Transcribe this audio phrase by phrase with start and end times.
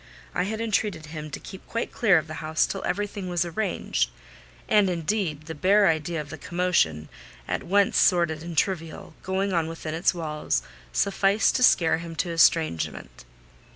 [0.33, 4.09] I had entreated him to keep quite clear of the house till everything was arranged:
[4.67, 7.07] and, indeed, the bare idea of the commotion,
[7.47, 12.31] at once sordid and trivial, going on within its walls sufficed to scare him to
[12.31, 13.25] estrangement.